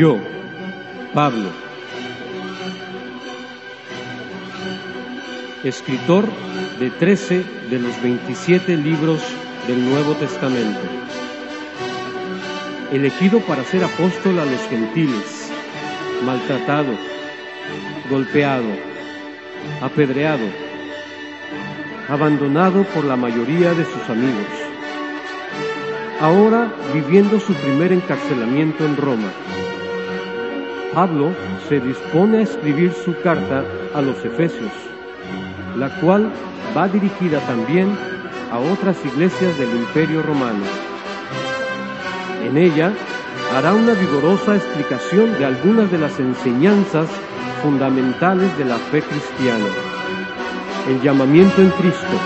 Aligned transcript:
Yo, 0.00 0.16
Pablo, 1.12 1.50
escritor 5.62 6.24
de 6.78 6.88
13 6.88 7.44
de 7.68 7.78
los 7.78 8.00
27 8.00 8.78
libros 8.78 9.20
del 9.66 9.84
Nuevo 9.90 10.14
Testamento, 10.14 10.80
elegido 12.90 13.40
para 13.40 13.62
ser 13.64 13.84
apóstol 13.84 14.38
a 14.38 14.46
los 14.46 14.62
gentiles, 14.70 15.52
maltratado, 16.24 16.94
golpeado, 18.08 18.70
apedreado, 19.82 20.46
abandonado 22.08 22.84
por 22.84 23.04
la 23.04 23.16
mayoría 23.16 23.74
de 23.74 23.84
sus 23.84 24.08
amigos, 24.08 24.48
ahora 26.22 26.72
viviendo 26.94 27.38
su 27.38 27.52
primer 27.52 27.92
encarcelamiento 27.92 28.86
en 28.86 28.96
Roma. 28.96 29.30
Pablo 30.92 31.30
se 31.68 31.78
dispone 31.78 32.38
a 32.38 32.42
escribir 32.42 32.92
su 32.92 33.14
carta 33.22 33.64
a 33.94 34.02
los 34.02 34.16
Efesios, 34.24 34.72
la 35.76 35.88
cual 36.00 36.30
va 36.76 36.88
dirigida 36.88 37.38
también 37.40 37.96
a 38.50 38.58
otras 38.58 38.96
iglesias 39.04 39.56
del 39.58 39.70
Imperio 39.70 40.22
Romano. 40.22 40.64
En 42.44 42.56
ella 42.56 42.92
hará 43.54 43.72
una 43.72 43.92
vigorosa 43.92 44.56
explicación 44.56 45.38
de 45.38 45.46
algunas 45.46 45.90
de 45.92 45.98
las 45.98 46.18
enseñanzas 46.18 47.08
fundamentales 47.62 48.56
de 48.58 48.64
la 48.64 48.76
fe 48.76 49.02
cristiana. 49.02 49.66
El 50.88 51.00
llamamiento 51.02 51.62
en 51.62 51.70
Cristo, 51.70 52.16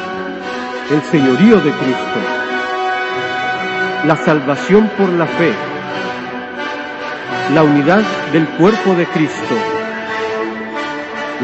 el 0.91 1.03
señorío 1.03 1.57
de 1.57 1.71
Cristo, 1.71 2.21
la 4.07 4.17
salvación 4.17 4.91
por 4.97 5.11
la 5.11 5.27
fe, 5.27 5.53
la 7.53 7.63
unidad 7.63 8.03
del 8.33 8.47
cuerpo 8.57 8.95
de 8.95 9.07
Cristo, 9.07 9.55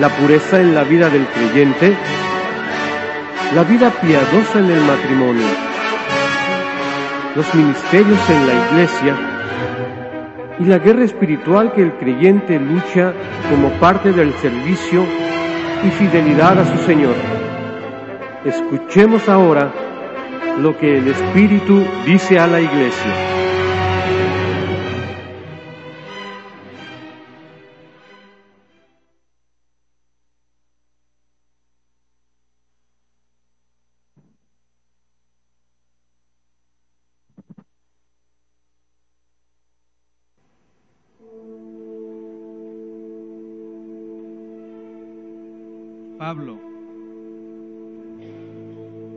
la 0.01 0.09
pureza 0.09 0.61
en 0.61 0.75
la 0.75 0.83
vida 0.85 1.11
del 1.11 1.27
creyente, 1.27 1.95
la 3.55 3.65
vida 3.65 3.91
piadosa 3.91 4.61
en 4.61 4.71
el 4.71 4.81
matrimonio, 4.81 5.47
los 7.37 7.55
ministerios 7.55 8.19
en 8.31 8.47
la 8.47 8.55
iglesia 8.67 9.17
y 10.59 10.65
la 10.65 10.79
guerra 10.79 11.05
espiritual 11.05 11.73
que 11.75 11.83
el 11.83 11.93
creyente 11.95 12.59
lucha 12.59 13.13
como 13.51 13.69
parte 13.81 14.13
del 14.13 14.33
servicio 14.35 15.05
y 15.85 15.91
fidelidad 15.91 16.59
a 16.59 16.65
su 16.65 16.85
Señor. 16.85 17.15
Escuchemos 18.45 19.29
ahora 19.29 19.71
lo 20.59 20.77
que 20.79 20.99
el 20.99 21.09
Espíritu 21.09 21.85
dice 22.07 22.39
a 22.39 22.47
la 22.47 22.61
iglesia. 22.61 23.30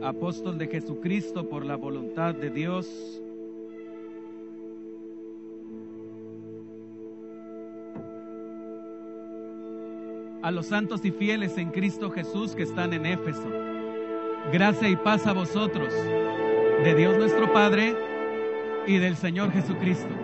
Apóstol 0.02 0.58
de 0.58 0.66
Jesucristo 0.66 1.48
por 1.48 1.64
la 1.64 1.76
voluntad 1.76 2.34
de 2.34 2.50
Dios, 2.50 3.22
a 10.42 10.50
los 10.50 10.66
santos 10.66 11.04
y 11.04 11.12
fieles 11.12 11.56
en 11.56 11.70
Cristo 11.70 12.10
Jesús 12.10 12.56
que 12.56 12.64
están 12.64 12.92
en 12.92 13.06
Éfeso. 13.06 13.48
Gracia 14.52 14.88
y 14.88 14.96
paz 14.96 15.26
a 15.28 15.32
vosotros, 15.32 15.94
de 16.82 16.94
Dios 16.96 17.16
nuestro 17.16 17.52
Padre 17.52 17.94
y 18.88 18.98
del 18.98 19.16
Señor 19.16 19.52
Jesucristo. 19.52 20.23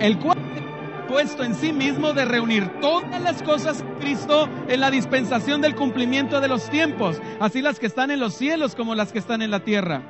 el 0.00 0.18
cual 0.18 0.38
puesto 1.08 1.42
en 1.42 1.54
sí 1.54 1.72
mismo 1.72 2.12
de 2.12 2.26
reunir 2.26 2.68
todas 2.80 3.20
las 3.22 3.42
cosas 3.42 3.80
en 3.80 3.94
Cristo 3.94 4.48
en 4.68 4.80
la 4.80 4.90
dispensación 4.90 5.60
del 5.60 5.74
cumplimiento 5.74 6.40
de 6.40 6.48
los 6.48 6.68
tiempos, 6.68 7.20
así 7.40 7.62
las 7.62 7.78
que 7.78 7.86
están 7.86 8.10
en 8.10 8.20
los 8.20 8.34
cielos 8.34 8.74
como 8.74 8.94
las 8.94 9.10
que 9.10 9.18
están 9.18 9.42
en 9.42 9.50
la 9.50 9.60
tierra. 9.60 10.02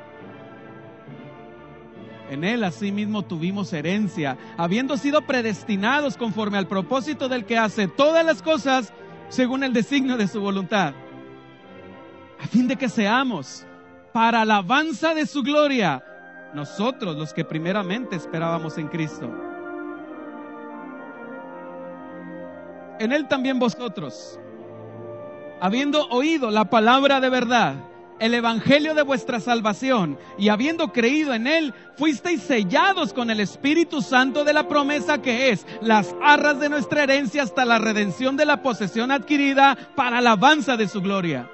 En 2.30 2.44
él 2.44 2.62
asimismo 2.64 3.22
tuvimos 3.22 3.72
herencia, 3.72 4.36
habiendo 4.58 4.98
sido 4.98 5.22
predestinados 5.22 6.16
conforme 6.16 6.58
al 6.58 6.66
propósito 6.66 7.28
del 7.28 7.46
que 7.46 7.56
hace 7.56 7.88
todas 7.88 8.26
las 8.26 8.42
cosas 8.42 8.92
según 9.28 9.64
el 9.64 9.72
designio 9.72 10.16
de 10.16 10.28
su 10.28 10.40
voluntad, 10.40 10.92
a 12.38 12.46
fin 12.46 12.68
de 12.68 12.76
que 12.76 12.88
seamos 12.88 13.64
para 14.12 14.42
alabanza 14.42 15.14
de 15.14 15.26
su 15.26 15.42
gloria, 15.42 16.04
nosotros 16.54 17.16
los 17.16 17.32
que 17.32 17.44
primeramente 17.44 18.16
esperábamos 18.16 18.78
en 18.78 18.88
Cristo. 18.88 19.47
En 22.98 23.12
él 23.12 23.28
también 23.28 23.58
vosotros, 23.58 24.38
habiendo 25.60 26.08
oído 26.08 26.50
la 26.50 26.70
palabra 26.70 27.20
de 27.20 27.30
verdad, 27.30 27.74
el 28.18 28.34
evangelio 28.34 28.94
de 28.94 29.02
vuestra 29.02 29.40
salvación, 29.40 30.18
y 30.38 30.48
habiendo 30.48 30.92
creído 30.92 31.34
en 31.34 31.46
él, 31.46 31.74
fuisteis 31.96 32.42
sellados 32.42 33.12
con 33.12 33.30
el 33.30 33.40
Espíritu 33.40 34.02
Santo 34.02 34.44
de 34.44 34.52
la 34.52 34.66
promesa 34.68 35.22
que 35.22 35.50
es 35.50 35.66
las 35.80 36.14
arras 36.22 36.58
de 36.58 36.68
nuestra 36.68 37.04
herencia 37.04 37.42
hasta 37.42 37.64
la 37.64 37.78
redención 37.78 38.36
de 38.36 38.46
la 38.46 38.62
posesión 38.62 39.12
adquirida 39.12 39.76
para 39.94 40.18
alabanza 40.18 40.76
de 40.76 40.88
su 40.88 41.00
gloria. 41.00 41.48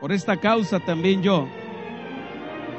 Por 0.00 0.12
esta 0.12 0.38
causa 0.38 0.78
también 0.78 1.22
yo, 1.22 1.48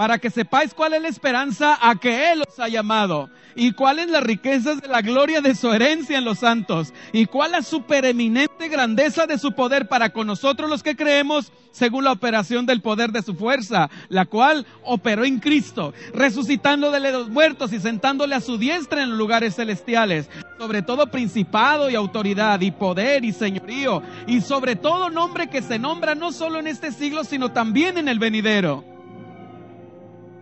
para 0.00 0.18
que 0.18 0.30
sepáis 0.30 0.72
cuál 0.72 0.94
es 0.94 1.02
la 1.02 1.08
esperanza 1.08 1.78
a 1.78 1.94
que 1.94 2.32
Él 2.32 2.42
os 2.48 2.58
ha 2.58 2.68
llamado, 2.68 3.28
y 3.54 3.72
cuáles 3.72 4.08
las 4.08 4.22
riquezas 4.22 4.80
de 4.80 4.88
la 4.88 5.02
gloria 5.02 5.42
de 5.42 5.54
su 5.54 5.70
herencia 5.70 6.16
en 6.16 6.24
los 6.24 6.38
santos, 6.38 6.94
y 7.12 7.26
cuál 7.26 7.52
la 7.52 7.60
supereminente 7.60 8.68
grandeza 8.70 9.26
de 9.26 9.36
su 9.36 9.52
poder 9.52 9.88
para 9.88 10.08
con 10.08 10.26
nosotros 10.26 10.70
los 10.70 10.82
que 10.82 10.96
creemos, 10.96 11.52
según 11.70 12.04
la 12.04 12.12
operación 12.12 12.64
del 12.64 12.80
poder 12.80 13.12
de 13.12 13.20
su 13.20 13.34
fuerza, 13.34 13.90
la 14.08 14.24
cual 14.24 14.64
operó 14.84 15.26
en 15.26 15.38
Cristo, 15.38 15.92
resucitándole 16.14 16.98
de 16.98 17.12
los 17.12 17.28
muertos 17.28 17.70
y 17.74 17.78
sentándole 17.78 18.34
a 18.34 18.40
su 18.40 18.56
diestra 18.56 19.02
en 19.02 19.10
los 19.10 19.18
lugares 19.18 19.56
celestiales, 19.56 20.30
sobre 20.58 20.80
todo 20.80 21.10
principado 21.10 21.90
y 21.90 21.94
autoridad, 21.94 22.58
y 22.62 22.70
poder 22.70 23.22
y 23.22 23.32
señorío, 23.34 24.02
y 24.26 24.40
sobre 24.40 24.76
todo 24.76 25.10
nombre 25.10 25.50
que 25.50 25.60
se 25.60 25.78
nombra 25.78 26.14
no 26.14 26.32
solo 26.32 26.58
en 26.58 26.68
este 26.68 26.90
siglo, 26.90 27.22
sino 27.22 27.52
también 27.52 27.98
en 27.98 28.08
el 28.08 28.18
venidero 28.18 28.89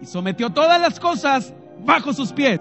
y 0.00 0.06
sometió 0.06 0.50
todas 0.50 0.80
las 0.80 1.00
cosas 1.00 1.52
bajo 1.80 2.12
sus 2.12 2.32
pies. 2.32 2.60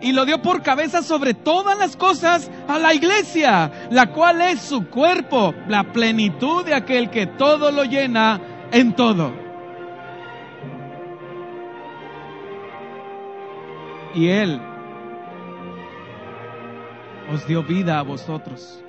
Y 0.00 0.12
lo 0.12 0.24
dio 0.24 0.42
por 0.42 0.62
cabeza 0.62 1.02
sobre 1.02 1.32
todas 1.32 1.78
las 1.78 1.96
cosas 1.96 2.50
a 2.66 2.78
la 2.78 2.92
iglesia, 2.92 3.88
la 3.90 4.12
cual 4.12 4.40
es 4.40 4.60
su 4.60 4.88
cuerpo, 4.88 5.54
la 5.68 5.92
plenitud 5.92 6.64
de 6.64 6.74
aquel 6.74 7.08
que 7.10 7.26
todo 7.26 7.70
lo 7.70 7.84
llena 7.84 8.40
en 8.72 8.94
todo. 8.94 9.32
Y 14.14 14.28
Él 14.28 14.60
os 17.32 17.46
dio 17.46 17.62
vida 17.62 17.98
a 17.98 18.02
vosotros 18.02 18.82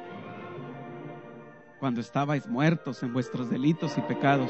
cuando 1.79 2.01
estabais 2.01 2.47
muertos 2.47 3.03
en 3.03 3.13
vuestros 3.13 3.49
delitos 3.49 3.97
y 3.97 4.01
pecados 4.01 4.49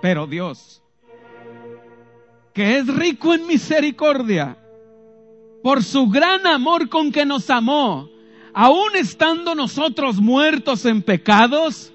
Pero 0.00 0.26
Dios, 0.26 0.82
que 2.54 2.78
es 2.78 2.86
rico 2.86 3.34
en 3.34 3.46
misericordia, 3.46 4.56
por 5.62 5.82
su 5.82 6.08
gran 6.08 6.46
amor 6.46 6.88
con 6.88 7.12
que 7.12 7.26
nos 7.26 7.50
amó, 7.50 8.08
aun 8.52 8.96
estando 8.96 9.54
nosotros 9.54 10.20
muertos 10.20 10.84
en 10.84 11.02
pecados, 11.02 11.92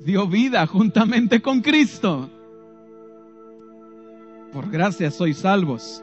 dio 0.00 0.26
vida 0.26 0.66
juntamente 0.66 1.42
con 1.42 1.60
Cristo. 1.60 2.30
Por 4.52 4.70
gracia 4.70 5.10
sois 5.10 5.38
salvos 5.38 6.02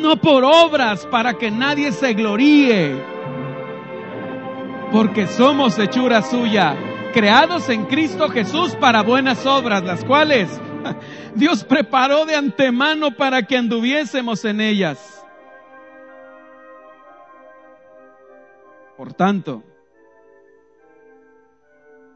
no 0.00 0.20
por 0.20 0.44
obras 0.44 1.06
para 1.06 1.34
que 1.34 1.50
nadie 1.50 1.92
se 1.92 2.14
gloríe, 2.14 3.02
porque 4.92 5.26
somos 5.26 5.78
hechura 5.78 6.22
suya, 6.22 6.76
creados 7.12 7.68
en 7.68 7.86
Cristo 7.86 8.28
Jesús 8.28 8.76
para 8.76 9.02
buenas 9.02 9.46
obras, 9.46 9.82
las 9.82 10.04
cuales 10.04 10.48
Dios 11.34 11.64
preparó 11.64 12.26
de 12.26 12.36
antemano 12.36 13.12
para 13.16 13.42
que 13.42 13.56
anduviésemos 13.56 14.44
en 14.44 14.60
ellas. 14.60 15.24
Por 18.96 19.14
tanto, 19.14 19.62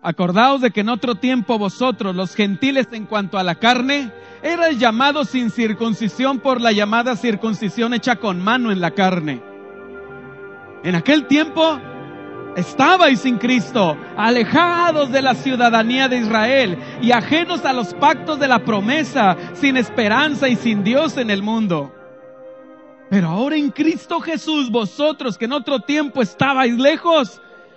Acordaos 0.06 0.61
de 0.61 0.71
que 0.71 0.83
en 0.83 0.91
otro 0.91 1.15
tiempo 1.15 1.59
vosotros, 1.59 2.15
los 2.15 2.35
gentiles 2.35 2.89
en 2.93 3.06
cuanto 3.06 3.39
a 3.39 3.43
la 3.43 3.55
carne, 3.55 4.12
erais 4.43 4.79
llamados 4.79 5.31
sin 5.31 5.51
circuncisión 5.51 6.41
por 6.41 6.61
la 6.61 6.73
llamada 6.73 7.17
circuncisión 7.17 7.95
hecha 7.95 8.17
con 8.17 8.39
mano 8.45 8.71
en 8.71 8.83
la 8.83 8.91
carne. 8.91 9.41
En 10.83 10.95
aquel 10.95 11.27
tiempo 11.27 11.81
estabais 12.55 13.21
sin 13.21 13.39
Cristo, 13.39 13.97
alejados 14.19 15.11
de 15.11 15.23
la 15.23 15.35
ciudadanía 15.35 16.06
de 16.06 16.19
Israel 16.19 16.79
y 17.01 17.11
ajenos 17.12 17.65
a 17.65 17.73
los 17.73 17.95
pactos 17.95 18.39
de 18.39 18.49
la 18.49 18.59
promesa, 18.59 19.39
sin 19.55 19.79
esperanza 19.79 20.49
y 20.51 20.56
sin 20.56 20.85
Dios 20.85 21.17
en 21.17 21.31
el 21.31 21.43
mundo. 21.43 21.91
Pero 23.09 23.29
ahora 23.29 23.56
en 23.56 23.71
Cristo 23.71 24.21
Jesús, 24.21 24.71
vosotros 24.71 25.39
que 25.39 25.47
en 25.47 25.55
otro 25.55 25.81
tiempo 25.81 26.21
estabais 26.21 26.77
lejos, 26.77 27.41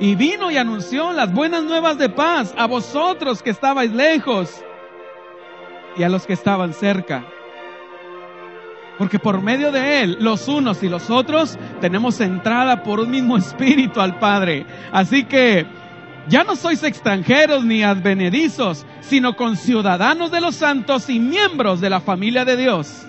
y 0.00 0.14
vino 0.14 0.50
y 0.50 0.56
anunció 0.56 1.12
las 1.12 1.32
buenas 1.32 1.64
nuevas 1.64 1.98
de 1.98 2.08
paz 2.08 2.54
a 2.56 2.66
vosotros 2.66 3.42
que 3.42 3.50
estabais 3.50 3.92
lejos 3.92 4.62
y 5.96 6.02
a 6.02 6.08
los 6.08 6.26
que 6.26 6.32
estaban 6.32 6.72
cerca. 6.72 7.24
Porque 8.98 9.18
por 9.18 9.42
medio 9.42 9.72
de 9.72 10.02
Él, 10.02 10.16
los 10.20 10.46
unos 10.46 10.82
y 10.82 10.88
los 10.88 11.10
otros, 11.10 11.58
tenemos 11.80 12.20
entrada 12.20 12.82
por 12.82 13.00
un 13.00 13.10
mismo 13.10 13.36
espíritu 13.36 14.00
al 14.00 14.18
Padre. 14.18 14.66
Así 14.92 15.24
que 15.24 15.66
ya 16.28 16.44
no 16.44 16.54
sois 16.54 16.82
extranjeros 16.82 17.64
ni 17.64 17.82
advenedizos, 17.82 18.86
sino 19.00 19.36
conciudadanos 19.36 20.30
de 20.30 20.40
los 20.40 20.54
santos 20.54 21.10
y 21.10 21.18
miembros 21.18 21.80
de 21.80 21.90
la 21.90 22.00
familia 22.00 22.44
de 22.44 22.56
Dios 22.56 23.08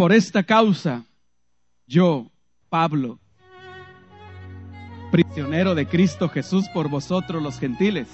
Por 0.00 0.14
esta 0.14 0.42
causa, 0.42 1.04
yo, 1.86 2.30
Pablo, 2.70 3.18
prisionero 5.10 5.74
de 5.74 5.84
Cristo 5.84 6.30
Jesús 6.30 6.64
por 6.72 6.88
vosotros 6.88 7.42
los 7.42 7.58
gentiles. 7.58 8.08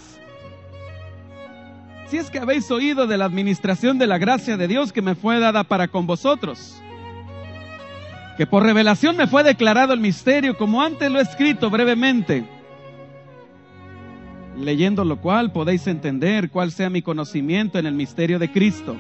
Si 2.08 2.16
es 2.16 2.28
que 2.28 2.40
habéis 2.40 2.68
oído 2.72 3.06
de 3.06 3.16
la 3.16 3.26
administración 3.26 3.98
de 3.98 4.08
la 4.08 4.18
gracia 4.18 4.56
de 4.56 4.66
Dios 4.66 4.92
que 4.92 5.00
me 5.00 5.14
fue 5.14 5.38
dada 5.38 5.62
para 5.62 5.86
con 5.86 6.08
vosotros, 6.08 6.74
que 8.36 8.48
por 8.48 8.64
revelación 8.64 9.16
me 9.16 9.28
fue 9.28 9.44
declarado 9.44 9.92
el 9.92 10.00
misterio 10.00 10.58
como 10.58 10.82
antes 10.82 11.08
lo 11.08 11.20
he 11.20 11.22
escrito 11.22 11.70
brevemente 11.70 12.48
leyendo 14.58 15.04
lo 15.04 15.20
cual 15.20 15.52
podéis 15.52 15.86
entender 15.86 16.50
cuál 16.50 16.72
sea 16.72 16.90
mi 16.90 17.02
conocimiento 17.02 17.78
en 17.78 17.86
el 17.86 17.94
misterio 17.94 18.40
de 18.40 18.50
Cristo. 18.50 18.96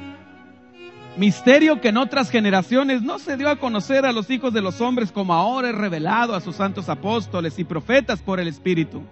Misterio 1.16 1.80
que 1.80 1.88
en 1.88 1.96
otras 1.96 2.30
generaciones 2.30 3.00
no 3.00 3.18
se 3.18 3.38
dio 3.38 3.48
a 3.48 3.56
conocer 3.56 4.04
a 4.04 4.12
los 4.12 4.28
hijos 4.28 4.52
de 4.52 4.60
los 4.60 4.82
hombres 4.82 5.10
como 5.10 5.32
ahora 5.32 5.70
es 5.70 5.74
revelado 5.74 6.34
a 6.34 6.42
sus 6.42 6.56
santos 6.56 6.90
apóstoles 6.90 7.58
y 7.58 7.64
profetas 7.64 8.20
por 8.20 8.38
el 8.38 8.48
Espíritu. 8.48 9.02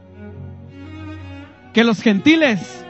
Que 1.73 1.83
los 1.83 2.03
gentiles 2.03 2.85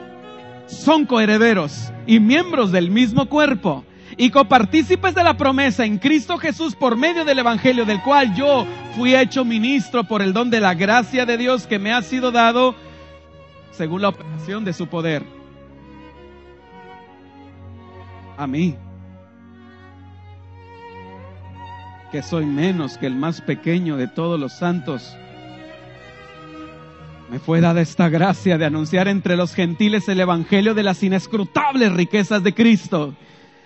son 0.67 1.07
coherederos 1.07 1.93
y 2.07 2.19
miembros 2.19 2.73
del 2.73 2.91
mismo 2.91 3.27
cuerpo 3.27 3.85
y 4.17 4.31
copartícipes 4.31 5.15
de 5.15 5.23
la 5.23 5.37
promesa 5.37 5.85
en 5.85 5.99
Cristo 5.99 6.37
Jesús 6.39 6.75
por 6.75 6.97
medio 6.97 7.25
del 7.25 7.39
Evangelio 7.39 7.85
del 7.85 8.03
cual 8.03 8.35
yo 8.35 8.67
fui 8.97 9.15
hecho 9.15 9.45
ministro 9.45 10.05
por 10.05 10.23
el 10.23 10.33
don 10.33 10.51
de 10.51 10.61
la 10.61 10.75
gracia 10.75 11.25
de 11.25 11.37
Dios 11.37 11.67
que 11.67 11.79
me 11.79 11.93
ha 11.93 12.03
sido 12.03 12.33
dado 12.33 12.75
según 13.71 14.03
la 14.03 14.09
operación 14.09 14.65
de 14.65 14.73
su 14.73 14.87
poder. 14.87 15.25
A 18.37 18.47
mí, 18.47 18.77
que 22.15 22.23
soy 22.23 22.47
menos 22.47 22.97
que 22.97 23.09
el 23.09 23.17
más 23.17 23.41
pequeño 23.41 23.97
de 23.97 24.07
todos 24.07 24.39
los 24.39 24.53
santos, 24.53 25.17
me 27.29 27.41
fue 27.41 27.61
dada 27.61 27.81
esta 27.81 28.09
gracia 28.09 28.57
de 28.57 28.65
anunciar 28.65 29.09
entre 29.09 29.37
los 29.37 29.53
gentiles 29.53 30.09
el 30.09 30.21
Evangelio 30.21 30.75
de 30.75 30.85
las 30.85 31.03
inescrutables 31.03 31.93
riquezas 31.93 32.45
de 32.45 32.55
Cristo 32.55 33.17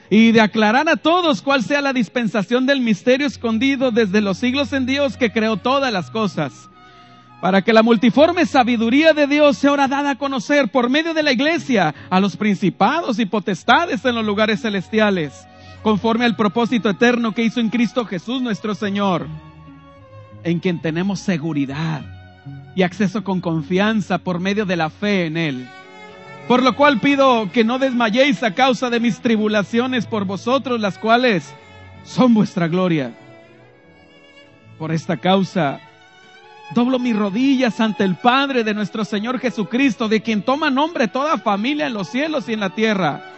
y 0.08 0.32
de 0.32 0.40
aclarar 0.40 0.88
a 0.88 0.96
todos 0.96 1.42
cuál 1.42 1.62
sea 1.62 1.82
la 1.82 1.92
dispensación 1.92 2.64
del 2.64 2.80
misterio 2.80 3.26
escondido 3.26 3.90
desde 3.90 4.22
los 4.22 4.38
siglos 4.38 4.72
en 4.72 4.86
Dios 4.86 5.18
que 5.18 5.30
creó 5.30 5.58
todas 5.58 5.92
las 5.92 6.10
cosas 6.10 6.70
para 7.42 7.60
que 7.60 7.74
la 7.74 7.82
multiforme 7.82 8.46
sabiduría 8.46 9.12
de 9.12 9.26
Dios 9.26 9.58
sea 9.58 9.68
ahora 9.68 9.88
dada 9.88 10.12
a 10.12 10.18
conocer 10.18 10.68
por 10.68 10.88
medio 10.88 11.12
de 11.12 11.22
la 11.22 11.32
iglesia 11.32 11.94
a 12.08 12.18
los 12.18 12.38
principados 12.38 13.18
y 13.18 13.26
potestades 13.26 14.06
en 14.06 14.14
los 14.14 14.24
lugares 14.24 14.62
celestiales, 14.62 15.47
conforme 15.82 16.24
al 16.24 16.36
propósito 16.36 16.90
eterno 16.90 17.32
que 17.32 17.42
hizo 17.42 17.60
en 17.60 17.70
Cristo 17.70 18.04
Jesús 18.04 18.42
nuestro 18.42 18.74
Señor, 18.74 19.26
en 20.44 20.60
quien 20.60 20.80
tenemos 20.80 21.20
seguridad 21.20 22.02
y 22.74 22.82
acceso 22.82 23.24
con 23.24 23.40
confianza 23.40 24.18
por 24.18 24.40
medio 24.40 24.66
de 24.66 24.76
la 24.76 24.90
fe 24.90 25.26
en 25.26 25.36
Él. 25.36 25.68
Por 26.46 26.62
lo 26.62 26.76
cual 26.76 27.00
pido 27.00 27.50
que 27.52 27.64
no 27.64 27.78
desmayéis 27.78 28.42
a 28.42 28.54
causa 28.54 28.88
de 28.90 29.00
mis 29.00 29.20
tribulaciones 29.20 30.06
por 30.06 30.24
vosotros, 30.24 30.80
las 30.80 30.96
cuales 30.98 31.52
son 32.04 32.32
vuestra 32.32 32.68
gloria. 32.68 33.12
Por 34.78 34.92
esta 34.92 35.16
causa 35.16 35.80
Doblo 36.74 36.98
mis 36.98 37.16
rodillas 37.16 37.80
ante 37.80 38.04
el 38.04 38.16
Padre 38.16 38.62
de 38.62 38.74
nuestro 38.74 39.04
Señor 39.04 39.38
Jesucristo, 39.38 40.06
de 40.08 40.20
quien 40.20 40.42
toma 40.42 40.70
nombre 40.70 41.08
toda 41.08 41.38
familia 41.38 41.86
en 41.86 41.94
los 41.94 42.08
cielos 42.08 42.46
y 42.48 42.52
en 42.52 42.60
la 42.60 42.70
tierra 42.70 43.37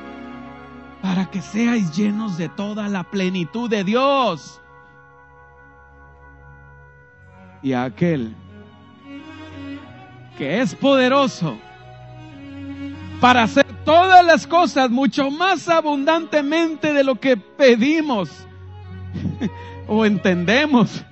para 1.01 1.29
que 1.29 1.41
seáis 1.41 1.91
llenos 1.95 2.37
de 2.37 2.49
toda 2.49 2.87
la 2.87 3.03
plenitud 3.03 3.69
de 3.69 3.83
Dios. 3.83 4.61
Y 7.63 7.73
a 7.73 7.83
aquel 7.83 8.35
que 10.37 10.61
es 10.61 10.73
poderoso 10.73 11.57
para 13.19 13.43
hacer 13.43 13.65
todas 13.85 14.25
las 14.25 14.47
cosas 14.47 14.89
mucho 14.89 15.29
más 15.29 15.69
abundantemente 15.69 16.93
de 16.93 17.03
lo 17.03 17.19
que 17.19 17.37
pedimos 17.37 18.29
o 19.87 20.05
entendemos, 20.05 21.03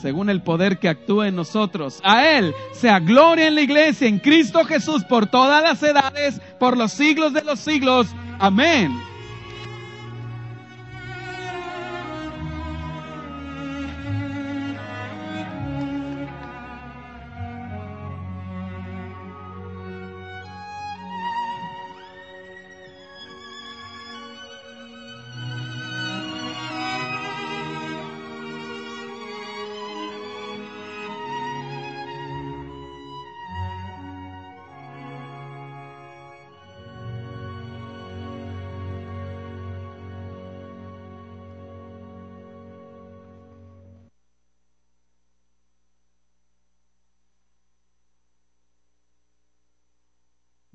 según 0.00 0.30
el 0.30 0.42
poder 0.42 0.78
que 0.78 0.88
actúa 0.88 1.28
en 1.28 1.36
nosotros. 1.36 2.00
A 2.02 2.26
Él 2.26 2.54
sea 2.72 2.98
gloria 3.00 3.48
en 3.48 3.54
la 3.54 3.60
iglesia, 3.62 4.08
en 4.08 4.18
Cristo 4.18 4.64
Jesús, 4.64 5.04
por 5.04 5.26
todas 5.26 5.62
las 5.62 5.82
edades, 5.82 6.40
por 6.58 6.76
los 6.76 6.92
siglos 6.92 7.34
de 7.34 7.42
los 7.44 7.60
siglos. 7.60 8.06
Amén. 8.38 9.15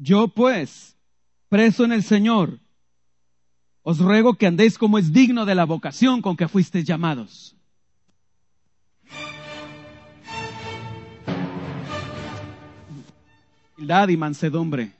Yo 0.04 0.30
pues, 0.30 0.98
preso 1.48 1.86
en 1.86 1.92
el 1.92 2.02
Señor, 2.02 2.58
os 3.84 4.00
ruego 4.00 4.34
que 4.34 4.48
andéis 4.48 4.80
como 4.80 4.98
es 4.98 5.14
digno 5.14 5.46
de 5.46 5.54
la 5.54 5.64
vocación 5.64 6.24
con 6.24 6.36
que 6.36 6.48
fuisteis 6.48 6.86
llamados. 6.86 7.56
Humildad 13.78 14.10
y 14.10 14.18
mansedumbre. 14.18 14.92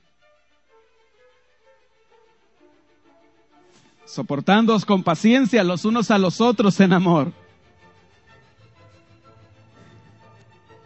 Soportándoos 4.06 4.84
con 4.84 5.02
paciencia 5.02 5.64
los 5.64 5.84
unos 5.84 6.12
a 6.12 6.18
los 6.18 6.40
otros 6.40 6.78
en 6.78 6.92
amor 6.92 7.41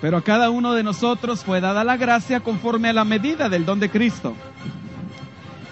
Pero 0.00 0.18
a 0.18 0.22
cada 0.22 0.50
uno 0.50 0.74
de 0.74 0.82
nosotros 0.82 1.42
fue 1.44 1.60
dada 1.60 1.84
la 1.84 1.96
gracia 1.96 2.40
conforme 2.40 2.88
a 2.90 2.92
la 2.92 3.04
medida 3.04 3.48
del 3.48 3.64
don 3.64 3.80
de 3.80 3.90
Cristo. 3.90 4.34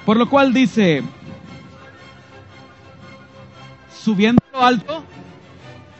Por 0.06 0.16
lo 0.16 0.28
cual 0.28 0.52
dice, 0.52 1.02
subiendo 4.02 4.42
alto, 4.52 5.04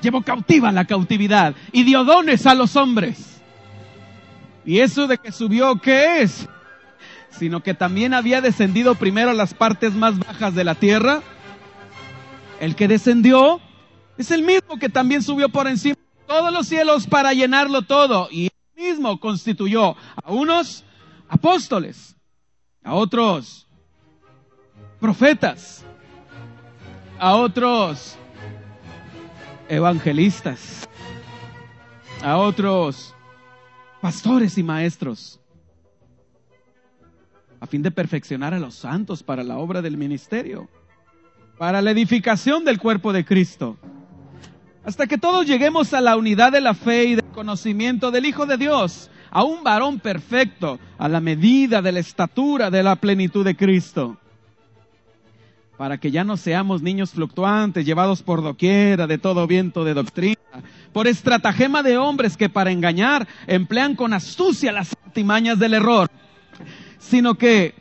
llevó 0.01 0.23
cautiva 0.23 0.73
la 0.73 0.85
cautividad 0.85 1.55
y 1.73 1.85
dio 1.85 2.05
dones 2.05 2.47
a 2.47 2.55
los 2.55 2.77
hombres. 2.77 3.41
Y 4.65 4.81
eso 4.81 5.07
de 5.07 5.19
que 5.19 5.33
subió, 5.33 5.77
¿qué 5.81 6.23
es? 6.23 6.49
Sino 7.31 7.63
que 7.63 7.75
también 7.75 8.15
había 8.15 8.41
descendido 8.41 8.95
primero 8.95 9.31
a 9.31 9.35
las 9.35 9.53
partes 9.53 9.95
más 9.95 10.19
bajas 10.19 10.55
de 10.55 10.65
la 10.65 10.75
tierra. 10.75 11.21
El 12.61 12.75
que 12.77 12.89
descendió 12.89 13.61
es 14.17 14.31
el 14.31 14.43
mismo 14.43 14.79
que 14.79 14.89
también 14.89 15.23
subió 15.23 15.49
por 15.49 15.67
encima 15.67 15.97
todos 16.27 16.53
los 16.53 16.67
cielos 16.67 17.07
para 17.07 17.33
llenarlo 17.33 17.83
todo. 17.83 18.29
Y 18.31 18.47
él 18.47 18.51
mismo 18.77 19.19
constituyó 19.21 19.97
a 20.23 20.33
unos 20.33 20.85
apóstoles, 21.29 22.17
a 22.83 22.95
otros 22.95 23.67
profetas, 25.01 25.85
a 27.19 27.37
otros 27.37 28.17
evangelistas, 29.69 30.89
a 32.23 32.37
otros 32.37 33.15
pastores 34.01 34.59
y 34.59 34.63
maestros, 34.63 35.41
a 37.61 37.67
fin 37.67 37.83
de 37.83 37.91
perfeccionar 37.91 38.53
a 38.53 38.59
los 38.59 38.75
santos 38.75 39.23
para 39.23 39.43
la 39.43 39.57
obra 39.57 39.81
del 39.81 39.97
ministerio, 39.97 40.69
para 41.57 41.81
la 41.81 41.91
edificación 41.91 42.65
del 42.65 42.79
cuerpo 42.79 43.13
de 43.13 43.25
Cristo, 43.25 43.79
hasta 44.85 45.07
que 45.07 45.19
todos 45.19 45.47
lleguemos 45.47 45.95
a 45.95 46.01
la 46.01 46.17
unidad 46.17 46.53
de 46.53 46.61
la 46.61 46.75
fe 46.75 47.05
y 47.05 47.15
del 47.15 47.25
conocimiento 47.25 48.11
del 48.11 48.27
Hijo 48.27 48.47
de 48.47 48.59
Dios, 48.59 49.11
a 49.31 49.43
un 49.43 49.65
varón 49.65 49.99
perfecto, 49.99 50.79
a 50.99 51.09
la 51.09 51.21
medida 51.21 51.81
de 51.81 51.93
la 51.93 52.01
estatura 52.01 52.71
de 52.71 52.83
la 52.83 52.97
plenitud 52.97 53.45
de 53.45 53.57
Cristo, 53.57 54.19
para 55.79 55.99
que 55.99 56.11
ya 56.11 56.23
no 56.23 56.37
seamos 56.37 56.83
niños 56.83 57.13
fluctuantes, 57.13 57.87
llevados 57.87 58.23
por 58.23 58.43
doquiera 58.43 59.07
de 59.07 59.19
todo 59.19 59.47
viento 59.47 59.85
de 59.85 59.95
doctrina, 59.95 60.37
por 60.93 61.09
estratagema 61.09 61.83
de 61.83 61.97
hombres 61.97 62.37
que 62.37 62.49
para 62.49 62.71
engañar 62.71 63.27
emplean 63.47 63.97
con 63.97 64.13
astucia 64.13 64.71
las 64.71 64.95
artimañas 65.05 65.59
del 65.59 65.75
error, 65.75 66.09
sino 66.99 67.35
que 67.35 67.75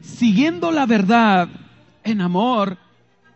siguiendo 0.00 0.70
la 0.70 0.86
verdad 0.86 1.48
en 2.04 2.20
amor, 2.20 2.76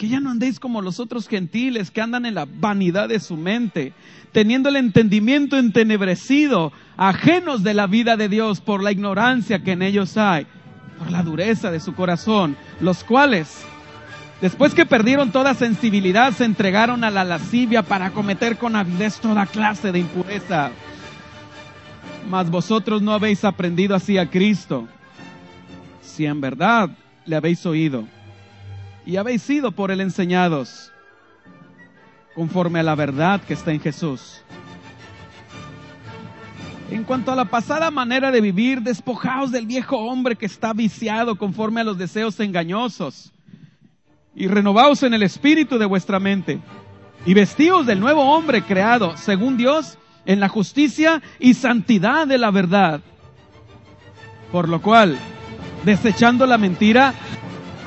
que 0.00 0.08
ya 0.08 0.18
no 0.18 0.30
andéis 0.30 0.58
como 0.58 0.80
los 0.80 0.98
otros 0.98 1.28
gentiles 1.28 1.90
que 1.90 2.00
andan 2.00 2.24
en 2.24 2.34
la 2.34 2.46
vanidad 2.46 3.10
de 3.10 3.20
su 3.20 3.36
mente, 3.36 3.92
teniendo 4.32 4.70
el 4.70 4.76
entendimiento 4.76 5.58
entenebrecido, 5.58 6.72
ajenos 6.96 7.62
de 7.62 7.74
la 7.74 7.86
vida 7.86 8.16
de 8.16 8.30
Dios 8.30 8.62
por 8.62 8.82
la 8.82 8.92
ignorancia 8.92 9.62
que 9.62 9.72
en 9.72 9.82
ellos 9.82 10.16
hay, 10.16 10.46
por 10.98 11.10
la 11.10 11.22
dureza 11.22 11.70
de 11.70 11.80
su 11.80 11.94
corazón, 11.94 12.56
los 12.80 13.04
cuales, 13.04 13.62
después 14.40 14.72
que 14.72 14.86
perdieron 14.86 15.32
toda 15.32 15.52
sensibilidad, 15.52 16.32
se 16.32 16.46
entregaron 16.46 17.04
a 17.04 17.10
la 17.10 17.22
lascivia 17.22 17.82
para 17.82 18.10
cometer 18.12 18.56
con 18.56 18.76
avidez 18.76 19.20
toda 19.20 19.44
clase 19.44 19.92
de 19.92 19.98
impureza. 19.98 20.70
Mas 22.26 22.48
vosotros 22.48 23.02
no 23.02 23.12
habéis 23.12 23.44
aprendido 23.44 23.94
así 23.94 24.16
a 24.16 24.30
Cristo, 24.30 24.88
si 26.00 26.24
en 26.24 26.40
verdad 26.40 26.88
le 27.26 27.36
habéis 27.36 27.66
oído 27.66 28.06
y 29.10 29.16
habéis 29.16 29.42
sido 29.42 29.72
por 29.72 29.90
él 29.90 30.00
enseñados 30.00 30.92
conforme 32.36 32.78
a 32.78 32.84
la 32.84 32.94
verdad 32.94 33.40
que 33.40 33.54
está 33.54 33.72
en 33.72 33.80
Jesús. 33.80 34.40
En 36.92 37.02
cuanto 37.02 37.32
a 37.32 37.34
la 37.34 37.46
pasada 37.46 37.90
manera 37.90 38.30
de 38.30 38.40
vivir, 38.40 38.82
despojaos 38.82 39.50
del 39.50 39.66
viejo 39.66 39.96
hombre 39.96 40.36
que 40.36 40.46
está 40.46 40.72
viciado 40.72 41.36
conforme 41.36 41.80
a 41.80 41.84
los 41.84 41.98
deseos 41.98 42.38
engañosos 42.38 43.32
y 44.36 44.46
renovaos 44.46 45.02
en 45.02 45.12
el 45.12 45.24
espíritu 45.24 45.76
de 45.76 45.86
vuestra 45.86 46.20
mente 46.20 46.60
y 47.26 47.34
vestíos 47.34 47.86
del 47.86 47.98
nuevo 47.98 48.22
hombre 48.22 48.62
creado 48.62 49.16
según 49.16 49.56
Dios 49.56 49.98
en 50.24 50.38
la 50.38 50.48
justicia 50.48 51.20
y 51.40 51.54
santidad 51.54 52.28
de 52.28 52.38
la 52.38 52.52
verdad. 52.52 53.00
Por 54.52 54.68
lo 54.68 54.80
cual, 54.80 55.18
desechando 55.84 56.46
la 56.46 56.58
mentira, 56.58 57.12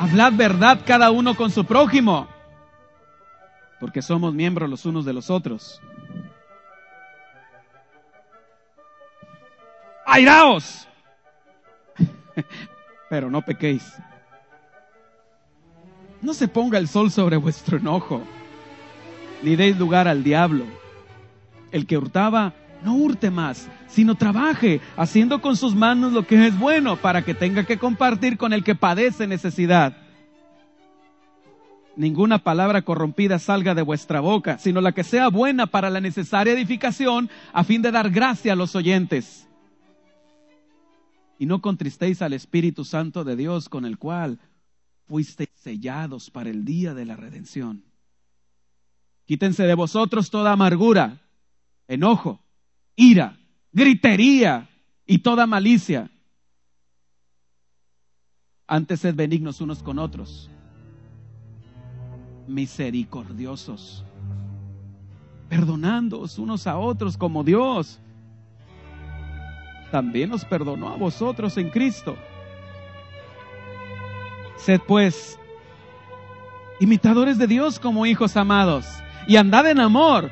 Hablad 0.03 0.33
verdad 0.33 0.81
cada 0.85 1.11
uno 1.11 1.33
con 1.33 1.49
su 1.49 1.63
prójimo, 1.63 2.27
porque 3.79 4.01
somos 4.01 4.33
miembros 4.33 4.69
los 4.69 4.85
unos 4.85 5.05
de 5.05 5.13
los 5.13 5.29
otros. 5.29 5.81
¡Airaos! 10.05 10.89
Pero 13.09 13.31
no 13.31 13.43
pequéis. 13.43 13.93
No 16.21 16.33
se 16.33 16.49
ponga 16.49 16.77
el 16.79 16.89
sol 16.89 17.09
sobre 17.09 17.37
vuestro 17.37 17.77
enojo, 17.77 18.23
ni 19.41 19.55
deis 19.55 19.77
lugar 19.77 20.09
al 20.09 20.21
diablo. 20.21 20.65
El 21.71 21.87
que 21.87 21.97
hurtaba, 21.97 22.51
no 22.83 22.95
hurte 22.95 23.31
más, 23.31 23.69
sino 23.87 24.15
trabaje, 24.15 24.81
haciendo 24.97 25.41
con 25.41 25.55
sus 25.55 25.75
manos 25.75 26.13
lo 26.13 26.27
que 26.27 26.47
es 26.47 26.57
bueno, 26.57 26.97
para 26.97 27.23
que 27.23 27.33
tenga 27.33 27.63
que 27.65 27.77
compartir 27.77 28.37
con 28.37 28.53
el 28.53 28.63
que 28.63 28.75
padece 28.75 29.27
necesidad. 29.27 29.97
Ninguna 31.95 32.39
palabra 32.39 32.81
corrompida 32.81 33.37
salga 33.37 33.75
de 33.75 33.83
vuestra 33.83 34.19
boca, 34.19 34.57
sino 34.57 34.81
la 34.81 34.93
que 34.93 35.03
sea 35.03 35.29
buena 35.29 35.67
para 35.67 35.89
la 35.89 36.01
necesaria 36.01 36.53
edificación, 36.53 37.29
a 37.53 37.63
fin 37.63 37.81
de 37.81 37.91
dar 37.91 38.09
gracia 38.09 38.53
a 38.53 38.55
los 38.55 38.75
oyentes. 38.75 39.47
Y 41.37 41.45
no 41.45 41.61
contristéis 41.61 42.21
al 42.21 42.33
Espíritu 42.33 42.83
Santo 42.83 43.23
de 43.23 43.35
Dios, 43.35 43.69
con 43.69 43.85
el 43.85 43.97
cual 43.97 44.39
fuisteis 45.07 45.49
sellados 45.55 46.31
para 46.31 46.49
el 46.49 46.65
día 46.65 46.93
de 46.93 47.05
la 47.05 47.15
redención. 47.15 47.83
Quítense 49.25 49.63
de 49.63 49.75
vosotros 49.75 50.29
toda 50.29 50.51
amargura, 50.51 51.21
enojo, 51.87 52.42
ira, 52.95 53.39
gritería 53.71 54.69
y 55.05 55.19
toda 55.19 55.47
malicia. 55.47 56.09
Antes 58.67 59.01
sed 59.01 59.15
benignos 59.15 59.61
unos 59.61 59.83
con 59.83 59.99
otros, 59.99 60.49
misericordiosos, 62.47 64.03
perdonándoos 65.49 66.39
unos 66.39 66.65
a 66.65 66.77
otros 66.77 67.17
como 67.17 67.43
Dios 67.43 67.99
también 69.93 70.31
os 70.31 70.43
perdonó 70.43 70.89
a 70.89 70.95
vosotros 70.95 71.55
en 71.59 71.69
Cristo. 71.69 72.17
Sed 74.57 74.81
pues 74.87 75.37
imitadores 76.79 77.37
de 77.37 77.45
Dios 77.45 77.79
como 77.79 78.07
hijos 78.07 78.35
amados 78.35 78.87
y 79.27 79.35
andad 79.35 79.67
en 79.69 79.79
amor 79.79 80.31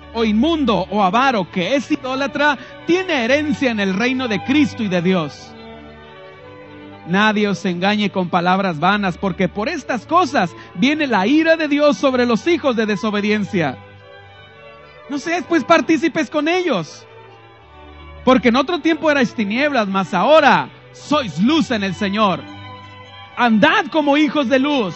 o 0.13 0.23
inmundo 0.23 0.87
o 0.89 1.01
avaro 1.01 1.49
que 1.51 1.75
es 1.75 1.91
idólatra 1.91 2.57
tiene 2.85 3.23
herencia 3.23 3.71
en 3.71 3.79
el 3.79 3.93
reino 3.93 4.27
de 4.27 4.43
Cristo 4.43 4.83
y 4.83 4.87
de 4.87 5.01
Dios. 5.01 5.51
Nadie 7.07 7.47
os 7.47 7.65
engañe 7.65 8.11
con 8.11 8.29
palabras 8.29 8.79
vanas, 8.79 9.17
porque 9.17 9.49
por 9.49 9.67
estas 9.67 10.05
cosas 10.05 10.55
viene 10.75 11.07
la 11.07 11.25
ira 11.25 11.57
de 11.57 11.67
Dios 11.67 11.97
sobre 11.97 12.25
los 12.25 12.45
hijos 12.47 12.75
de 12.75 12.85
desobediencia. 12.85 13.77
No 15.09 15.17
seáis 15.17 15.43
pues 15.47 15.63
partícipes 15.63 16.29
con 16.29 16.47
ellos, 16.47 17.05
porque 18.23 18.49
en 18.49 18.55
otro 18.55 18.79
tiempo 18.79 19.09
erais 19.09 19.33
tinieblas, 19.33 19.87
mas 19.87 20.13
ahora 20.13 20.69
sois 20.93 21.39
luz 21.39 21.71
en 21.71 21.83
el 21.83 21.95
Señor. 21.95 22.39
Andad 23.35 23.87
como 23.87 24.17
hijos 24.17 24.47
de 24.47 24.59
luz 24.59 24.95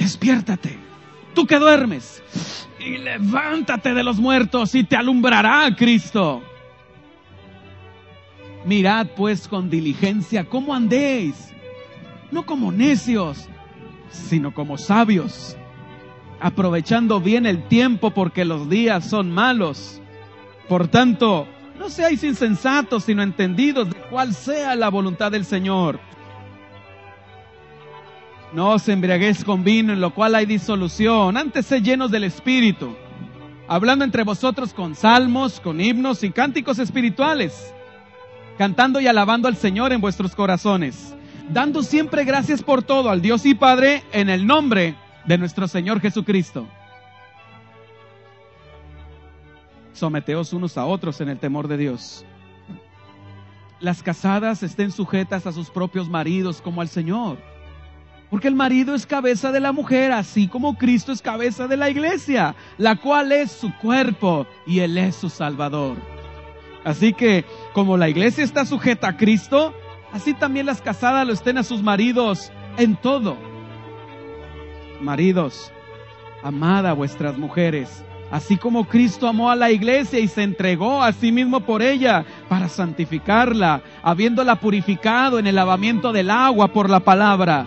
despiértate, 0.00 0.78
tú 1.34 1.46
que 1.46 1.58
duermes, 1.58 2.22
y 2.78 2.96
levántate 2.96 3.92
de 3.92 4.02
los 4.02 4.18
muertos 4.18 4.74
y 4.74 4.82
te 4.82 4.96
alumbrará 4.96 5.74
Cristo. 5.76 6.42
Mirad 8.64 9.08
pues 9.14 9.46
con 9.46 9.68
diligencia 9.68 10.44
cómo 10.44 10.74
andéis, 10.74 11.52
no 12.30 12.46
como 12.46 12.72
necios, 12.72 13.46
sino 14.10 14.54
como 14.54 14.78
sabios, 14.78 15.56
aprovechando 16.40 17.20
bien 17.20 17.44
el 17.44 17.68
tiempo 17.68 18.10
porque 18.10 18.46
los 18.46 18.70
días 18.70 19.04
son 19.08 19.30
malos. 19.30 20.00
Por 20.66 20.88
tanto, 20.88 21.46
no 21.78 21.90
seáis 21.90 22.24
insensatos, 22.24 23.04
sino 23.04 23.22
entendidos 23.22 23.90
de 23.90 23.96
cuál 24.08 24.34
sea 24.34 24.74
la 24.76 24.88
voluntad 24.88 25.30
del 25.30 25.44
Señor. 25.44 26.00
No 28.52 28.70
os 28.70 28.88
embriaguéis 28.88 29.44
con 29.44 29.62
vino, 29.62 29.92
en 29.92 30.00
lo 30.00 30.12
cual 30.12 30.34
hay 30.34 30.44
disolución, 30.44 31.36
antes 31.36 31.66
sed 31.66 31.82
llenos 31.82 32.10
del 32.10 32.24
Espíritu, 32.24 32.96
hablando 33.68 34.04
entre 34.04 34.24
vosotros 34.24 34.74
con 34.74 34.96
salmos, 34.96 35.60
con 35.60 35.80
himnos 35.80 36.24
y 36.24 36.30
cánticos 36.30 36.80
espirituales, 36.80 37.72
cantando 38.58 39.00
y 39.00 39.06
alabando 39.06 39.46
al 39.46 39.56
Señor 39.56 39.92
en 39.92 40.00
vuestros 40.00 40.34
corazones, 40.34 41.14
dando 41.48 41.84
siempre 41.84 42.24
gracias 42.24 42.60
por 42.62 42.82
todo 42.82 43.10
al 43.10 43.22
Dios 43.22 43.46
y 43.46 43.54
Padre 43.54 44.02
en 44.12 44.28
el 44.28 44.44
nombre 44.44 44.96
de 45.26 45.38
nuestro 45.38 45.68
Señor 45.68 46.00
Jesucristo. 46.00 46.66
Someteos 49.92 50.52
unos 50.52 50.76
a 50.76 50.86
otros 50.86 51.20
en 51.20 51.28
el 51.28 51.38
temor 51.38 51.68
de 51.68 51.76
Dios. 51.76 52.24
Las 53.78 54.02
casadas 54.02 54.62
estén 54.64 54.90
sujetas 54.90 55.46
a 55.46 55.52
sus 55.52 55.70
propios 55.70 56.08
maridos 56.08 56.60
como 56.60 56.80
al 56.80 56.88
Señor. 56.88 57.49
Porque 58.30 58.46
el 58.46 58.54
marido 58.54 58.94
es 58.94 59.06
cabeza 59.06 59.50
de 59.50 59.58
la 59.58 59.72
mujer, 59.72 60.12
así 60.12 60.46
como 60.46 60.78
Cristo 60.78 61.10
es 61.10 61.20
cabeza 61.20 61.66
de 61.66 61.76
la 61.76 61.90
iglesia, 61.90 62.54
la 62.78 62.94
cual 62.94 63.32
es 63.32 63.50
su 63.50 63.76
cuerpo 63.78 64.46
y 64.64 64.78
Él 64.78 64.96
es 64.98 65.16
su 65.16 65.28
Salvador. 65.28 65.96
Así 66.84 67.12
que, 67.12 67.44
como 67.72 67.96
la 67.96 68.08
iglesia 68.08 68.44
está 68.44 68.64
sujeta 68.64 69.08
a 69.08 69.16
Cristo, 69.16 69.74
así 70.12 70.32
también 70.32 70.66
las 70.66 70.80
casadas 70.80 71.26
lo 71.26 71.32
estén 71.32 71.58
a 71.58 71.64
sus 71.64 71.82
maridos 71.82 72.52
en 72.78 72.94
todo. 72.94 73.36
Maridos, 75.00 75.72
amad 76.44 76.86
a 76.86 76.92
vuestras 76.92 77.36
mujeres, 77.36 78.04
así 78.30 78.56
como 78.56 78.84
Cristo 78.84 79.26
amó 79.26 79.50
a 79.50 79.56
la 79.56 79.72
iglesia 79.72 80.20
y 80.20 80.28
se 80.28 80.44
entregó 80.44 81.02
a 81.02 81.12
sí 81.12 81.32
mismo 81.32 81.60
por 81.60 81.82
ella 81.82 82.24
para 82.48 82.68
santificarla, 82.68 83.82
habiéndola 84.04 84.60
purificado 84.60 85.40
en 85.40 85.48
el 85.48 85.56
lavamiento 85.56 86.12
del 86.12 86.30
agua 86.30 86.68
por 86.68 86.88
la 86.88 87.00
palabra 87.00 87.66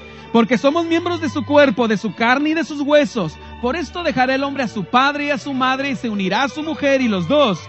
porque 0.31 0.57
somos 0.57 0.85
miembros 0.85 1.19
de 1.21 1.29
su 1.29 1.45
cuerpo, 1.45 1.87
de 1.87 1.97
su 1.97 2.13
carne 2.15 2.49
y 2.49 2.53
de 2.53 2.63
sus 2.63 2.81
huesos. 2.81 3.37
Por 3.61 3.75
esto 3.75 4.03
dejará 4.03 4.35
el 4.35 4.43
hombre 4.43 4.63
a 4.63 4.67
su 4.67 4.85
padre 4.85 5.27
y 5.27 5.29
a 5.29 5.37
su 5.37 5.53
madre 5.53 5.91
y 5.91 5.95
se 5.95 6.09
unirá 6.09 6.43
a 6.43 6.49
su 6.49 6.63
mujer 6.63 7.01
y 7.01 7.07
los 7.07 7.27
dos 7.27 7.59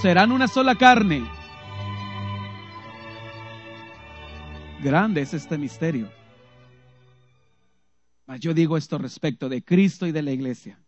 serán 0.00 0.32
una 0.32 0.48
sola 0.48 0.74
carne. 0.74 1.24
Grande 4.82 5.22
es 5.22 5.34
este 5.34 5.58
misterio. 5.58 6.10
Mas 8.26 8.40
yo 8.40 8.54
digo 8.54 8.76
esto 8.76 8.98
respecto 8.98 9.48
de 9.48 9.62
Cristo 9.62 10.06
y 10.06 10.12
de 10.12 10.22
la 10.22 10.32
iglesia. 10.32 10.80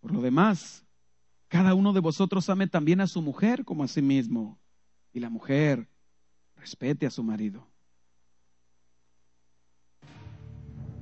Por 0.00 0.12
lo 0.12 0.20
demás, 0.20 0.84
cada 1.48 1.74
uno 1.74 1.92
de 1.92 2.00
vosotros 2.00 2.48
ame 2.50 2.66
también 2.66 3.00
a 3.00 3.06
su 3.06 3.22
mujer 3.22 3.64
como 3.64 3.84
a 3.84 3.88
sí 3.88 4.02
mismo. 4.02 4.58
Y 5.12 5.20
la 5.20 5.30
mujer 5.30 5.88
respete 6.56 7.06
a 7.06 7.10
su 7.10 7.22
marido. 7.22 7.67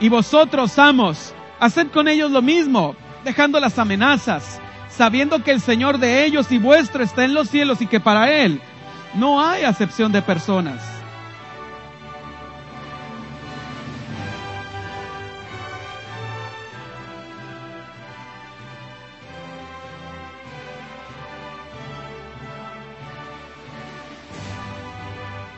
y 0.00 0.08
vosotros, 0.08 0.78
amos, 0.78 1.34
haced 1.60 1.88
con 1.88 2.08
ellos 2.08 2.30
lo 2.30 2.40
mismo, 2.40 2.96
dejando 3.22 3.60
las 3.60 3.78
amenazas, 3.78 4.58
sabiendo 4.88 5.44
que 5.44 5.50
el 5.50 5.60
Señor 5.60 5.98
de 5.98 6.24
ellos 6.24 6.50
y 6.50 6.58
vuestro 6.58 7.04
está 7.04 7.24
en 7.24 7.34
los 7.34 7.50
cielos 7.50 7.82
y 7.82 7.86
que 7.86 8.00
para 8.00 8.32
Él 8.32 8.60
no 9.14 9.44
hay 9.44 9.64
acepción 9.64 10.10
de 10.10 10.22
personas. 10.22 10.82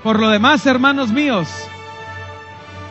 Por 0.02 0.18
lo 0.18 0.30
demás, 0.30 0.66
hermanos 0.66 1.12
míos, 1.12 1.48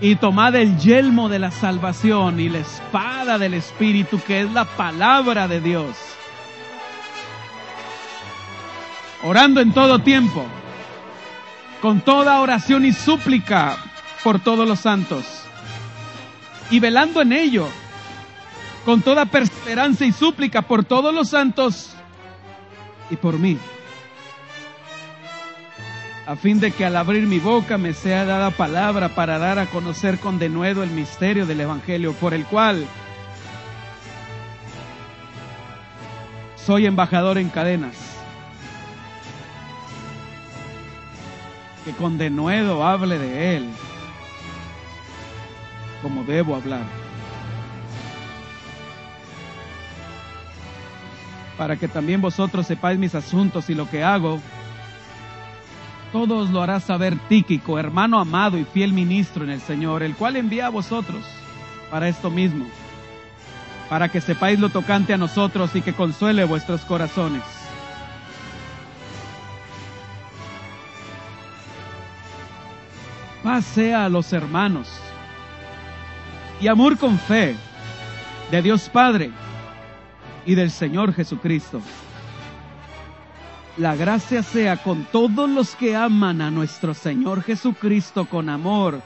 y 0.00 0.16
tomad 0.16 0.54
el 0.54 0.78
yelmo 0.78 1.28
de 1.28 1.38
la 1.38 1.50
salvación 1.50 2.38
y 2.40 2.48
la 2.48 2.58
espada 2.58 3.38
del 3.38 3.54
Espíritu, 3.54 4.20
que 4.20 4.42
es 4.42 4.52
la 4.52 4.64
palabra 4.64 5.48
de 5.48 5.60
Dios. 5.60 5.96
Orando 9.22 9.60
en 9.60 9.72
todo 9.72 9.98
tiempo, 10.00 10.44
con 11.80 12.00
toda 12.00 12.40
oración 12.40 12.84
y 12.84 12.92
súplica 12.92 13.76
por 14.22 14.38
todos 14.40 14.68
los 14.68 14.80
santos, 14.80 15.24
y 16.70 16.78
velando 16.80 17.22
en 17.22 17.32
ello, 17.32 17.66
con 18.84 19.00
toda 19.00 19.24
perseverancia 19.24 20.06
y 20.06 20.12
súplica 20.12 20.62
por 20.62 20.84
todos 20.84 21.12
los 21.14 21.30
santos 21.30 21.94
y 23.10 23.16
por 23.16 23.38
mí 23.38 23.58
a 26.26 26.34
fin 26.34 26.58
de 26.58 26.72
que 26.72 26.84
al 26.84 26.96
abrir 26.96 27.24
mi 27.26 27.38
boca 27.38 27.78
me 27.78 27.92
sea 27.92 28.24
dada 28.24 28.50
palabra 28.50 29.10
para 29.10 29.38
dar 29.38 29.60
a 29.60 29.66
conocer 29.66 30.18
con 30.18 30.40
denuedo 30.40 30.82
el 30.82 30.90
misterio 30.90 31.46
del 31.46 31.60
Evangelio, 31.60 32.14
por 32.14 32.34
el 32.34 32.44
cual 32.44 32.84
soy 36.56 36.86
embajador 36.86 37.38
en 37.38 37.48
cadenas. 37.48 37.94
Que 41.84 41.92
con 41.92 42.18
denuedo 42.18 42.84
hable 42.84 43.20
de 43.20 43.56
él 43.56 43.70
como 46.02 46.24
debo 46.24 46.56
hablar. 46.56 46.82
Para 51.56 51.76
que 51.76 51.86
también 51.86 52.20
vosotros 52.20 52.66
sepáis 52.66 52.98
mis 52.98 53.14
asuntos 53.14 53.70
y 53.70 53.74
lo 53.74 53.88
que 53.88 54.02
hago, 54.02 54.40
todos 56.16 56.48
lo 56.48 56.62
hará 56.62 56.80
saber 56.80 57.18
Tíquico, 57.28 57.78
hermano 57.78 58.18
amado 58.18 58.56
y 58.56 58.64
fiel 58.64 58.94
ministro 58.94 59.44
en 59.44 59.50
el 59.50 59.60
Señor, 59.60 60.02
el 60.02 60.16
cual 60.16 60.36
envía 60.36 60.68
a 60.68 60.70
vosotros 60.70 61.22
para 61.90 62.08
esto 62.08 62.30
mismo, 62.30 62.64
para 63.90 64.08
que 64.08 64.22
sepáis 64.22 64.58
lo 64.58 64.70
tocante 64.70 65.12
a 65.12 65.18
nosotros 65.18 65.76
y 65.76 65.82
que 65.82 65.92
consuele 65.92 66.44
vuestros 66.44 66.80
corazones. 66.86 67.42
Paz 73.42 73.66
sea 73.66 74.06
a 74.06 74.08
los 74.08 74.32
hermanos 74.32 74.88
y 76.62 76.68
amor 76.68 76.96
con 76.96 77.18
fe 77.18 77.56
de 78.50 78.62
Dios 78.62 78.88
Padre 78.88 79.32
y 80.46 80.54
del 80.54 80.70
Señor 80.70 81.12
Jesucristo. 81.12 81.82
La 83.76 83.94
gracia 83.94 84.42
sea 84.42 84.78
con 84.78 85.04
todos 85.04 85.50
los 85.50 85.76
que 85.76 85.94
aman 85.94 86.40
a 86.40 86.50
nuestro 86.50 86.94
Señor 86.94 87.42
Jesucristo 87.42 88.26
con 88.26 88.48
amor 88.48 89.02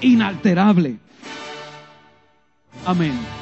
inalterable. 0.00 0.98
Amén. 2.86 3.41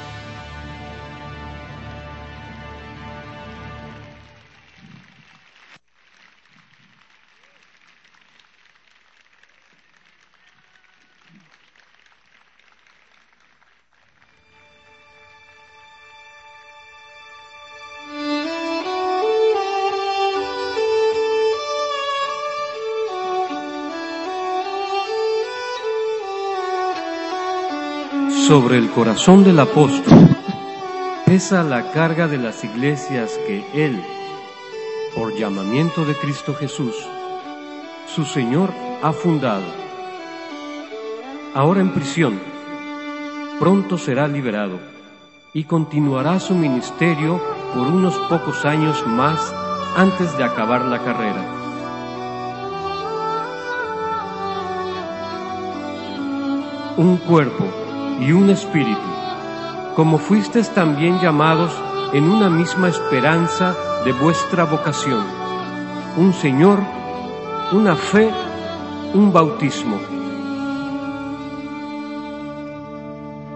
Sobre 28.51 28.77
el 28.77 28.91
corazón 28.91 29.45
del 29.45 29.57
apóstol 29.61 30.27
pesa 31.25 31.63
la 31.63 31.89
carga 31.91 32.27
de 32.27 32.37
las 32.37 32.65
iglesias 32.65 33.39
que 33.47 33.63
él, 33.73 34.03
por 35.15 35.33
llamamiento 35.33 36.03
de 36.03 36.15
Cristo 36.15 36.53
Jesús, 36.53 36.93
su 38.13 38.25
Señor 38.25 38.73
ha 39.01 39.13
fundado. 39.13 39.63
Ahora 41.53 41.79
en 41.79 41.93
prisión, 41.93 42.41
pronto 43.57 43.97
será 43.97 44.27
liberado 44.27 44.81
y 45.53 45.63
continuará 45.63 46.37
su 46.41 46.53
ministerio 46.53 47.41
por 47.73 47.87
unos 47.87 48.17
pocos 48.27 48.65
años 48.65 49.07
más 49.07 49.39
antes 49.95 50.37
de 50.37 50.43
acabar 50.43 50.83
la 50.83 50.99
carrera. 50.99 51.45
Un 56.97 57.15
cuerpo 57.15 57.80
y 58.21 58.31
un 58.31 58.51
espíritu, 58.51 59.09
como 59.95 60.19
fuisteis 60.19 60.69
también 60.69 61.19
llamados 61.19 61.73
en 62.13 62.29
una 62.29 62.49
misma 62.49 62.87
esperanza 62.87 63.75
de 64.05 64.13
vuestra 64.13 64.63
vocación, 64.63 65.25
un 66.17 66.31
Señor, 66.33 66.79
una 67.71 67.95
fe, 67.95 68.29
un 69.15 69.33
bautismo. 69.33 69.99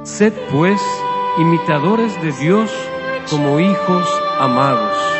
Sed 0.03 0.33
pues 0.51 0.81
imitadores 1.37 2.19
de 2.21 2.31
Dios 2.31 2.71
como 3.29 3.59
hijos 3.59 4.07
amados 4.39 5.14